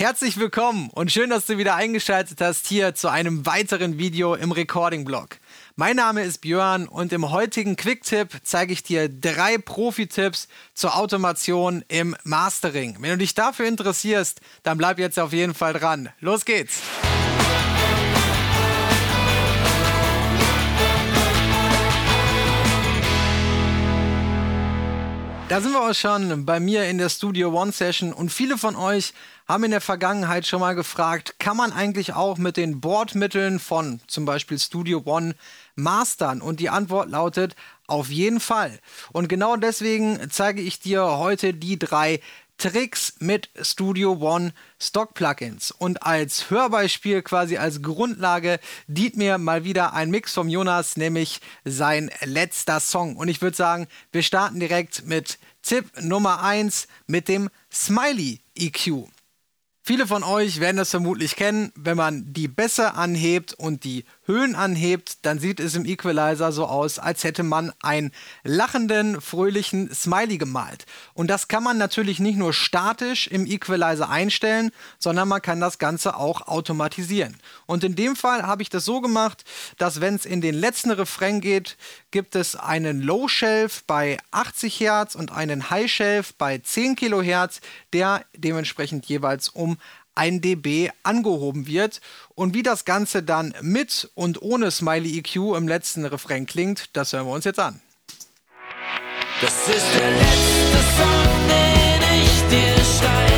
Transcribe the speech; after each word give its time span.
Herzlich 0.00 0.38
willkommen 0.38 0.88
und 0.94 1.12
schön, 1.12 1.28
dass 1.28 1.44
du 1.44 1.58
wieder 1.58 1.74
eingeschaltet 1.74 2.40
hast 2.40 2.66
hier 2.66 2.94
zu 2.94 3.08
einem 3.08 3.44
weiteren 3.44 3.98
Video 3.98 4.34
im 4.34 4.50
Recording-Blog. 4.50 5.36
Mein 5.76 5.96
Name 5.96 6.22
ist 6.22 6.40
Björn 6.40 6.88
und 6.88 7.12
im 7.12 7.30
heutigen 7.30 7.76
Quick-Tipp 7.76 8.40
zeige 8.42 8.72
ich 8.72 8.82
dir 8.82 9.10
drei 9.10 9.58
Profi-Tipps 9.58 10.48
zur 10.72 10.96
Automation 10.96 11.84
im 11.88 12.16
Mastering. 12.24 12.96
Wenn 13.00 13.10
du 13.10 13.18
dich 13.18 13.34
dafür 13.34 13.66
interessierst, 13.66 14.40
dann 14.62 14.78
bleib 14.78 14.98
jetzt 14.98 15.18
auf 15.18 15.34
jeden 15.34 15.52
Fall 15.52 15.74
dran. 15.74 16.08
Los 16.20 16.46
geht's! 16.46 16.80
Da 25.50 25.60
sind 25.60 25.72
wir 25.72 25.82
auch 25.82 25.94
schon 25.94 26.46
bei 26.46 26.60
mir 26.60 26.84
in 26.84 26.98
der 26.98 27.08
Studio 27.08 27.50
One 27.50 27.72
Session 27.72 28.12
und 28.12 28.30
viele 28.30 28.56
von 28.56 28.76
euch 28.76 29.12
haben 29.50 29.64
in 29.64 29.72
der 29.72 29.80
Vergangenheit 29.80 30.46
schon 30.46 30.60
mal 30.60 30.74
gefragt, 30.74 31.34
kann 31.40 31.56
man 31.56 31.72
eigentlich 31.72 32.14
auch 32.14 32.38
mit 32.38 32.56
den 32.56 32.80
Bordmitteln 32.80 33.58
von 33.58 33.98
zum 34.06 34.24
Beispiel 34.24 34.60
Studio 34.60 35.02
One 35.04 35.34
mastern? 35.74 36.40
Und 36.40 36.60
die 36.60 36.70
Antwort 36.70 37.10
lautet 37.10 37.56
auf 37.88 38.10
jeden 38.10 38.38
Fall. 38.38 38.78
Und 39.10 39.28
genau 39.28 39.56
deswegen 39.56 40.30
zeige 40.30 40.62
ich 40.62 40.78
dir 40.78 41.02
heute 41.02 41.52
die 41.52 41.80
drei 41.80 42.20
Tricks 42.58 43.14
mit 43.18 43.48
Studio 43.60 44.12
One 44.20 44.52
Stock 44.78 45.14
Plugins. 45.14 45.72
Und 45.72 46.04
als 46.04 46.48
Hörbeispiel, 46.50 47.20
quasi 47.22 47.56
als 47.56 47.82
Grundlage, 47.82 48.60
dient 48.86 49.16
mir 49.16 49.36
mal 49.38 49.64
wieder 49.64 49.94
ein 49.94 50.10
Mix 50.10 50.32
vom 50.32 50.48
Jonas, 50.48 50.96
nämlich 50.96 51.40
sein 51.64 52.12
letzter 52.20 52.78
Song. 52.78 53.16
Und 53.16 53.26
ich 53.26 53.42
würde 53.42 53.56
sagen, 53.56 53.88
wir 54.12 54.22
starten 54.22 54.60
direkt 54.60 55.06
mit 55.06 55.40
Tipp 55.62 55.86
Nummer 56.00 56.40
1 56.40 56.86
mit 57.08 57.26
dem 57.26 57.50
Smiley 57.72 58.38
EQ. 58.54 59.08
Viele 59.90 60.06
von 60.06 60.22
euch 60.22 60.60
werden 60.60 60.76
das 60.76 60.90
vermutlich 60.90 61.34
kennen. 61.34 61.72
Wenn 61.74 61.96
man 61.96 62.32
die 62.32 62.46
Bässe 62.46 62.94
anhebt 62.94 63.54
und 63.54 63.82
die 63.82 64.04
Höhen 64.24 64.54
anhebt, 64.54 65.26
dann 65.26 65.40
sieht 65.40 65.58
es 65.58 65.74
im 65.74 65.84
Equalizer 65.84 66.52
so 66.52 66.66
aus, 66.66 67.00
als 67.00 67.24
hätte 67.24 67.42
man 67.42 67.72
einen 67.82 68.12
lachenden, 68.44 69.20
fröhlichen 69.20 69.92
Smiley 69.92 70.38
gemalt. 70.38 70.86
Und 71.12 71.28
das 71.28 71.48
kann 71.48 71.64
man 71.64 71.76
natürlich 71.76 72.20
nicht 72.20 72.38
nur 72.38 72.52
statisch 72.52 73.26
im 73.26 73.46
Equalizer 73.46 74.08
einstellen, 74.08 74.70
sondern 75.00 75.26
man 75.26 75.42
kann 75.42 75.58
das 75.58 75.80
Ganze 75.80 76.14
auch 76.14 76.46
automatisieren. 76.46 77.36
Und 77.66 77.82
in 77.82 77.96
dem 77.96 78.14
Fall 78.14 78.44
habe 78.44 78.62
ich 78.62 78.70
das 78.70 78.84
so 78.84 79.00
gemacht, 79.00 79.42
dass 79.76 80.00
wenn 80.00 80.14
es 80.14 80.24
in 80.24 80.40
den 80.40 80.54
letzten 80.54 80.92
Refrain 80.92 81.40
geht, 81.40 81.76
gibt 82.12 82.36
es 82.36 82.54
einen 82.54 83.02
Low 83.02 83.26
Shelf 83.26 83.82
bei 83.88 84.18
80 84.30 84.78
Hertz 84.78 85.16
und 85.16 85.32
einen 85.32 85.68
High 85.68 85.90
Shelf 85.90 86.32
bei 86.34 86.58
10 86.58 86.94
Kilohertz, 86.94 87.60
der 87.92 88.24
dementsprechend 88.36 89.06
jeweils 89.06 89.48
um 89.48 89.79
1 90.14 90.40
dB 90.40 90.90
angehoben 91.02 91.66
wird. 91.66 92.00
Und 92.34 92.54
wie 92.54 92.62
das 92.62 92.84
Ganze 92.84 93.22
dann 93.22 93.54
mit 93.62 94.10
und 94.14 94.42
ohne 94.42 94.70
Smiley 94.70 95.18
EQ 95.18 95.56
im 95.56 95.68
letzten 95.68 96.04
Refrain 96.04 96.46
klingt, 96.46 96.96
das 96.96 97.12
hören 97.12 97.26
wir 97.26 97.32
uns 97.32 97.44
jetzt 97.44 97.58
an. 97.58 97.80
Das 99.40 99.54
ist 99.68 99.86
der 99.94 100.10
letzte 100.10 100.78
Song, 100.96 101.48
den 101.48 102.02
ich 102.22 102.42
dir 102.50 102.76
schreibe, 102.84 103.29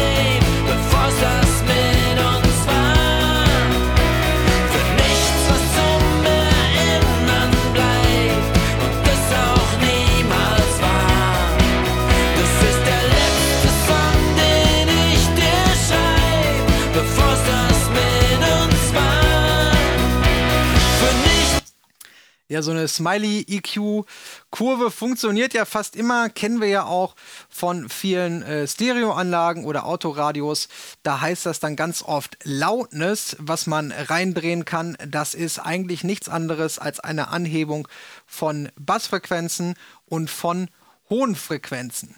Ja, 22.52 22.60
so 22.60 22.70
eine 22.70 22.86
Smiley-EQ-Kurve 22.86 24.90
funktioniert 24.90 25.54
ja 25.54 25.64
fast 25.64 25.96
immer, 25.96 26.28
kennen 26.28 26.60
wir 26.60 26.68
ja 26.68 26.84
auch 26.84 27.16
von 27.48 27.88
vielen 27.88 28.42
äh, 28.42 28.68
Stereoanlagen 28.68 29.64
oder 29.64 29.86
Autoradios. 29.86 30.68
Da 31.02 31.22
heißt 31.22 31.46
das 31.46 31.60
dann 31.60 31.76
ganz 31.76 32.02
oft 32.02 32.36
Loudness, 32.44 33.36
was 33.38 33.66
man 33.66 33.90
reindrehen 33.90 34.66
kann. 34.66 34.98
Das 35.08 35.32
ist 35.32 35.60
eigentlich 35.60 36.04
nichts 36.04 36.28
anderes 36.28 36.78
als 36.78 37.00
eine 37.00 37.28
Anhebung 37.28 37.88
von 38.26 38.68
Bassfrequenzen 38.78 39.72
und 40.04 40.28
von 40.28 40.68
hohen 41.08 41.36
Frequenzen. 41.36 42.16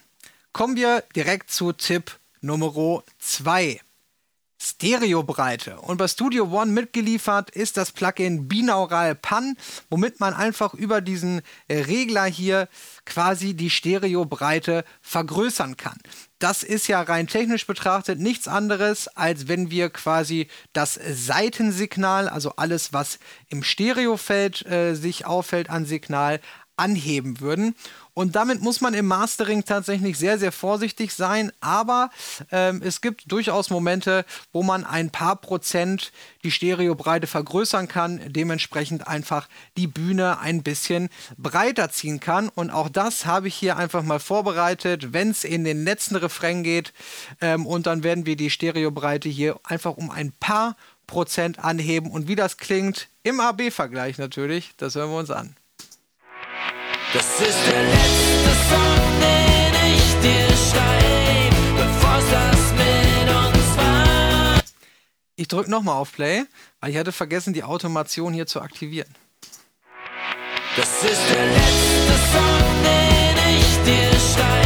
Kommen 0.53 0.75
wir 0.75 1.05
direkt 1.15 1.53
zu 1.53 1.73
Tipp 1.73 2.11
Nummer 2.41 3.05
2. 3.21 3.81
Stereobreite. 4.61 5.81
Und 5.81 5.99
bei 5.99 6.09
Studio 6.09 6.45
One 6.45 6.73
mitgeliefert 6.73 7.51
ist 7.51 7.77
das 7.77 7.93
Plugin 7.93 8.49
Binaural 8.49 9.15
Pan, 9.15 9.57
womit 9.91 10.21
man 10.21 10.35
einfach 10.35 10.75
über 10.75 11.01
diesen 11.01 11.43
äh, 11.69 11.81
Regler 11.81 12.25
hier 12.25 12.69
quasi 13.05 13.55
die 13.55 13.71
Stereobreite 13.71 14.85
vergrößern 15.03 15.77
kann. 15.77 15.99
Das 16.39 16.63
ist 16.63 16.89
ja 16.89 17.01
rein 17.01 17.27
technisch 17.27 17.67
betrachtet 17.67 18.19
nichts 18.19 18.49
anderes, 18.49 19.09
als 19.09 19.49
wenn 19.49 19.71
wir 19.71 19.89
quasi 19.91 20.49
das 20.73 20.99
Seitensignal, 21.09 22.29
also 22.29 22.57
alles, 22.57 22.93
was 22.93 23.19
im 23.49 23.63
Stereofeld 23.63 24.67
äh, 24.67 24.95
sich 24.95 25.27
auffällt 25.27 25.71
an 25.71 25.87
Signal, 25.87 26.41
anheben 26.77 27.41
würden. 27.41 27.75
Und 28.15 28.37
damit 28.37 28.63
muss 28.63 28.81
man 28.81 28.95
im 28.95 29.07
Mastering 29.07 29.65
tatsächlich 29.65 30.17
sehr, 30.17 30.39
sehr 30.39 30.53
vorsichtig 30.53 31.13
sein. 31.13 31.51
Aber 31.61 32.11
ähm, 32.53 32.81
es 32.85 33.01
gibt 33.01 33.31
durchaus 33.31 33.71
Momente, 33.71 34.25
wo 34.53 34.63
man 34.63 34.85
ein 34.85 35.11
paar 35.11 35.37
Prozent 35.37 36.13
die 36.45 36.53
Stereobreite 36.53 37.27
vergrößern 37.27 37.89
kann, 37.89 38.21
dementsprechend 38.27 39.09
einfach 39.09 39.49
die 39.77 39.89
Bühne 39.89 40.39
ein 40.39 40.63
bisschen 40.63 41.09
breiter 41.37 41.91
ziehen 41.91 42.21
kann. 42.21 42.49
Und 42.49 42.71
auch 42.71 42.89
das 42.89 43.27
habe 43.27 43.49
ich 43.49 43.57
hier 43.57 43.77
einfach 43.77 44.05
mal 44.05 44.21
vorbereitet, 44.21 45.13
wenn 45.13 45.31
es 45.31 45.43
in 45.43 45.65
den 45.65 45.85
letzten 45.85 46.15
Refrain 46.15 46.63
geht. 46.63 46.93
Ähm, 47.41 47.67
und 47.67 47.87
dann 47.87 48.05
werden 48.05 48.27
wir 48.27 48.37
die 48.37 48.51
Stereobreite 48.51 49.29
hier 49.29 49.59
einfach 49.65 49.97
um 49.97 50.11
ein 50.11 50.33
paar 50.39 50.77
Prozent 51.09 51.59
anheben. 51.59 52.11
Und 52.13 52.29
wie 52.29 52.37
das 52.37 52.59
klingt 52.59 53.09
im 53.25 53.41
AB-Vergleich 53.41 54.19
natürlich, 54.19 54.75
das 54.77 54.95
hören 54.95 55.11
wir 55.11 55.19
uns 55.19 55.31
an. 55.31 55.57
Das 57.15 57.41
ist 57.41 57.59
der 57.71 57.83
letzte 57.85 58.51
Song, 58.69 59.21
den 59.21 59.73
ich 59.95 60.09
dir 60.21 60.49
schreibe, 60.57 61.57
bevor 61.77 62.19
das 62.29 62.73
mit 62.73 63.29
uns 63.33 63.77
war. 63.77 64.61
Ich 65.37 65.47
drücke 65.47 65.71
nochmal 65.71 65.95
auf 65.95 66.13
Play, 66.13 66.43
weil 66.81 66.91
ich 66.91 66.97
hatte 66.97 67.13
vergessen, 67.13 67.55
die 67.55 67.63
Automation 67.63 68.33
hier 68.35 68.49
zu 68.49 68.61
aktivieren. 68.61 69.15
Das 70.77 70.89
ist 71.05 71.31
der 71.31 71.47
letzte 71.47 72.15
Song, 72.33 72.83
den 72.83 73.37
ich 73.61 73.73
dir 73.87 74.11
schreibe, 74.19 74.64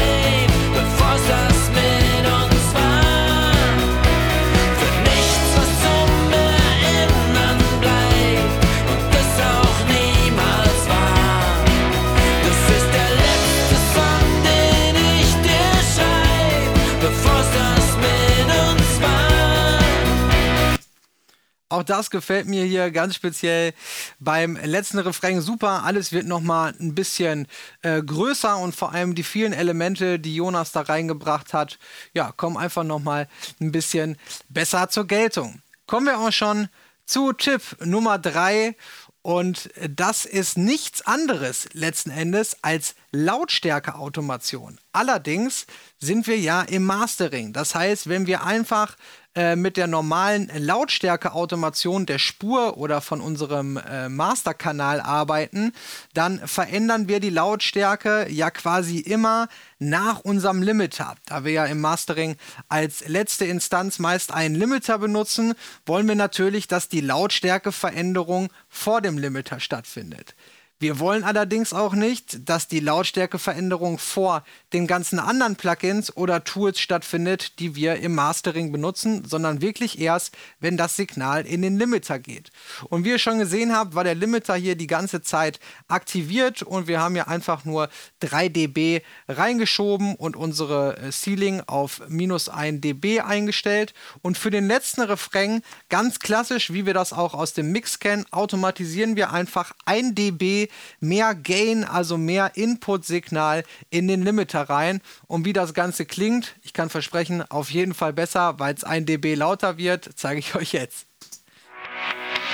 Auch 21.70 21.82
das 21.82 22.10
gefällt 22.10 22.46
mir 22.46 22.64
hier 22.64 22.90
ganz 22.90 23.14
speziell 23.14 23.74
beim 24.18 24.56
letzten 24.56 24.98
Refrain 24.98 25.42
super. 25.42 25.84
Alles 25.84 26.12
wird 26.12 26.26
nochmal 26.26 26.74
ein 26.80 26.94
bisschen 26.94 27.46
äh, 27.82 28.02
größer 28.02 28.56
und 28.56 28.74
vor 28.74 28.92
allem 28.92 29.14
die 29.14 29.22
vielen 29.22 29.52
Elemente, 29.52 30.18
die 30.18 30.34
Jonas 30.34 30.72
da 30.72 30.80
reingebracht 30.80 31.52
hat, 31.52 31.78
ja, 32.14 32.32
kommen 32.32 32.56
einfach 32.56 32.84
nochmal 32.84 33.28
ein 33.60 33.70
bisschen 33.70 34.16
besser 34.48 34.88
zur 34.88 35.06
Geltung. 35.06 35.60
Kommen 35.86 36.06
wir 36.06 36.18
auch 36.18 36.32
schon 36.32 36.68
zu 37.04 37.32
Tipp 37.32 37.62
Nummer 37.80 38.18
3 38.18 38.74
und 39.22 39.68
das 39.90 40.24
ist 40.24 40.56
nichts 40.56 41.06
anderes 41.06 41.68
letzten 41.74 42.10
Endes 42.10 42.56
als 42.62 42.94
Lautstärkeautomation. 43.12 44.80
Allerdings 44.92 45.66
sind 45.98 46.26
wir 46.26 46.38
ja 46.38 46.62
im 46.62 46.84
Mastering. 46.84 47.52
Das 47.52 47.74
heißt, 47.74 48.08
wenn 48.08 48.26
wir 48.26 48.44
einfach 48.44 48.96
äh, 49.38 49.54
mit 49.54 49.76
der 49.76 49.86
normalen 49.86 50.50
Lautstärkeautomation 50.52 52.06
der 52.06 52.18
Spur 52.18 52.76
oder 52.76 53.00
von 53.00 53.20
unserem 53.20 53.76
äh, 53.76 54.08
Masterkanal 54.08 55.00
arbeiten, 55.00 55.72
dann 56.12 56.40
verändern 56.40 57.06
wir 57.06 57.20
die 57.20 57.30
Lautstärke 57.30 58.26
ja 58.30 58.50
quasi 58.50 58.98
immer 58.98 59.46
nach 59.78 60.18
unserem 60.18 60.60
Limiter. 60.60 61.14
Da 61.26 61.44
wir 61.44 61.52
ja 61.52 61.66
im 61.66 61.80
Mastering 61.80 62.34
als 62.68 63.06
letzte 63.06 63.44
Instanz 63.44 64.00
meist 64.00 64.34
einen 64.34 64.56
Limiter 64.56 64.98
benutzen, 64.98 65.54
wollen 65.86 66.08
wir 66.08 66.16
natürlich, 66.16 66.66
dass 66.66 66.88
die 66.88 67.00
Lautstärkeveränderung 67.00 68.48
vor 68.68 69.00
dem 69.00 69.18
Limiter 69.18 69.60
stattfindet. 69.60 70.34
Wir 70.80 71.00
wollen 71.00 71.24
allerdings 71.24 71.72
auch 71.72 71.94
nicht, 71.94 72.48
dass 72.48 72.68
die 72.68 72.78
Lautstärkeveränderung 72.78 73.98
vor 73.98 74.44
den 74.72 74.86
ganzen 74.86 75.18
anderen 75.18 75.56
Plugins 75.56 76.16
oder 76.16 76.44
Tools 76.44 76.78
stattfindet, 76.78 77.58
die 77.58 77.74
wir 77.74 77.96
im 77.96 78.14
Mastering 78.14 78.70
benutzen, 78.70 79.24
sondern 79.24 79.60
wirklich 79.60 79.98
erst, 79.98 80.36
wenn 80.60 80.76
das 80.76 80.94
Signal 80.94 81.46
in 81.46 81.62
den 81.62 81.78
Limiter 81.78 82.20
geht. 82.20 82.52
Und 82.90 83.04
wie 83.04 83.10
ihr 83.10 83.18
schon 83.18 83.40
gesehen 83.40 83.74
habt, 83.74 83.96
war 83.96 84.04
der 84.04 84.14
Limiter 84.14 84.54
hier 84.54 84.76
die 84.76 84.86
ganze 84.86 85.20
Zeit 85.20 85.58
aktiviert 85.88 86.62
und 86.62 86.86
wir 86.86 87.00
haben 87.00 87.16
ja 87.16 87.26
einfach 87.26 87.64
nur 87.64 87.88
3 88.20 88.48
dB 88.48 89.02
reingeschoben 89.26 90.14
und 90.14 90.36
unsere 90.36 90.96
äh, 90.98 91.10
Ceiling 91.10 91.60
auf 91.66 92.02
minus 92.08 92.48
1 92.48 92.82
dB 92.82 93.20
eingestellt. 93.20 93.94
Und 94.22 94.38
für 94.38 94.50
den 94.50 94.68
letzten 94.68 95.00
Refrain, 95.00 95.62
ganz 95.88 96.20
klassisch, 96.20 96.72
wie 96.72 96.86
wir 96.86 96.94
das 96.94 97.12
auch 97.12 97.34
aus 97.34 97.52
dem 97.52 97.72
Mix 97.72 97.98
kennen, 97.98 98.26
automatisieren 98.30 99.16
wir 99.16 99.32
einfach 99.32 99.72
1 99.84 100.14
dB 100.14 100.67
mehr 101.00 101.34
Gain, 101.34 101.84
also 101.84 102.18
mehr 102.18 102.52
Input-Signal 102.54 103.64
in 103.90 104.08
den 104.08 104.22
Limiter 104.22 104.62
rein. 104.62 105.00
Und 105.26 105.44
wie 105.44 105.52
das 105.52 105.74
Ganze 105.74 106.06
klingt, 106.06 106.56
ich 106.62 106.72
kann 106.72 106.90
versprechen, 106.90 107.42
auf 107.50 107.70
jeden 107.70 107.94
Fall 107.94 108.12
besser, 108.12 108.58
weil 108.58 108.74
es 108.74 108.84
ein 108.84 109.06
dB 109.06 109.34
lauter 109.34 109.78
wird, 109.78 110.10
zeige 110.16 110.40
ich 110.40 110.54
euch 110.54 110.72
jetzt. 110.72 111.06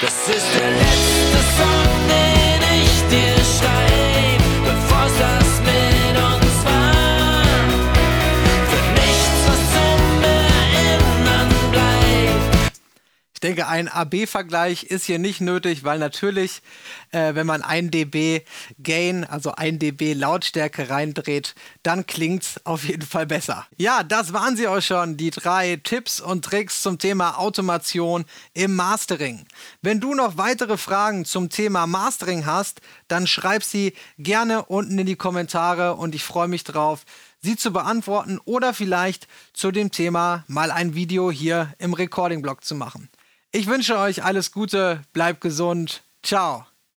Das 0.00 0.28
ist 0.28 0.46
der 0.58 0.70
letzte 0.70 1.38
Song, 1.56 2.23
denke, 13.44 13.68
ein 13.68 13.88
AB-Vergleich 13.88 14.84
ist 14.84 15.04
hier 15.04 15.18
nicht 15.18 15.40
nötig, 15.40 15.84
weil 15.84 15.98
natürlich 15.98 16.62
äh, 17.10 17.34
wenn 17.34 17.46
man 17.46 17.62
1 17.62 17.90
dB 17.90 18.42
Gain, 18.82 19.24
also 19.24 19.52
1 19.52 19.78
dB 19.78 20.14
Lautstärke 20.14 20.90
reindreht, 20.90 21.54
dann 21.82 22.06
klingt 22.06 22.42
es 22.42 22.66
auf 22.66 22.84
jeden 22.84 23.06
Fall 23.06 23.26
besser. 23.26 23.66
Ja, 23.76 24.02
das 24.02 24.32
waren 24.32 24.56
sie 24.56 24.66
auch 24.66 24.80
schon, 24.80 25.16
die 25.16 25.30
drei 25.30 25.76
Tipps 25.76 26.20
und 26.20 26.44
Tricks 26.44 26.82
zum 26.82 26.98
Thema 26.98 27.38
Automation 27.38 28.24
im 28.54 28.74
Mastering. 28.74 29.46
Wenn 29.82 30.00
du 30.00 30.14
noch 30.14 30.36
weitere 30.36 30.76
Fragen 30.76 31.24
zum 31.24 31.50
Thema 31.50 31.86
Mastering 31.86 32.46
hast, 32.46 32.80
dann 33.08 33.26
schreib 33.26 33.62
sie 33.62 33.92
gerne 34.18 34.64
unten 34.64 34.98
in 34.98 35.06
die 35.06 35.16
Kommentare 35.16 35.94
und 35.94 36.14
ich 36.14 36.24
freue 36.24 36.48
mich 36.48 36.64
drauf, 36.64 37.04
sie 37.42 37.56
zu 37.56 37.72
beantworten 37.72 38.40
oder 38.44 38.72
vielleicht 38.74 39.28
zu 39.52 39.70
dem 39.70 39.90
Thema 39.90 40.44
mal 40.48 40.70
ein 40.70 40.94
Video 40.94 41.30
hier 41.30 41.74
im 41.78 41.92
Recording-Blog 41.92 42.64
zu 42.64 42.74
machen. 42.74 43.08
Ich 43.56 43.68
wünsche 43.68 43.96
euch 43.96 44.24
alles 44.24 44.50
Gute, 44.50 45.02
bleibt 45.12 45.40
gesund, 45.40 46.02
ciao. 46.24 46.66